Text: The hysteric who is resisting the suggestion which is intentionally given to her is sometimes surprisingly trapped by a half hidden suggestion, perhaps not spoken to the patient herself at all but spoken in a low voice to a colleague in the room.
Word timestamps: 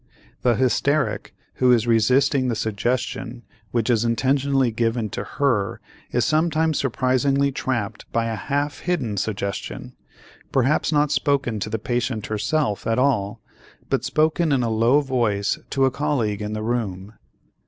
The 0.41 0.55
hysteric 0.55 1.35
who 1.61 1.71
is 1.71 1.85
resisting 1.85 2.47
the 2.47 2.55
suggestion 2.55 3.43
which 3.69 3.87
is 3.87 4.03
intentionally 4.03 4.71
given 4.71 5.11
to 5.11 5.23
her 5.23 5.79
is 6.09 6.25
sometimes 6.25 6.79
surprisingly 6.79 7.51
trapped 7.51 8.11
by 8.11 8.25
a 8.25 8.35
half 8.35 8.79
hidden 8.79 9.15
suggestion, 9.17 9.93
perhaps 10.51 10.91
not 10.91 11.11
spoken 11.11 11.59
to 11.59 11.69
the 11.69 11.77
patient 11.77 12.25
herself 12.25 12.87
at 12.87 12.97
all 12.97 13.41
but 13.91 14.03
spoken 14.03 14.51
in 14.51 14.63
a 14.63 14.71
low 14.71 15.01
voice 15.01 15.59
to 15.69 15.85
a 15.85 15.91
colleague 15.91 16.41
in 16.41 16.53
the 16.53 16.63
room. 16.63 17.13